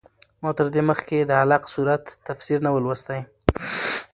[0.41, 3.21] ما تر دې مخکې د علق سورت تفسیر نه و لوستی.